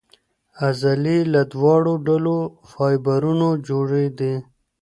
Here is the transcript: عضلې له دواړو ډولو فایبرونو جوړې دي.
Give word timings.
عضلې 0.65 1.17
له 1.33 1.41
دواړو 1.53 1.93
ډولو 2.05 2.37
فایبرونو 2.71 3.47
جوړې 3.67 4.05
دي. 4.19 4.35